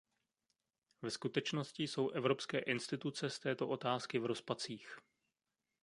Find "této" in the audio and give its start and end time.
3.39-3.67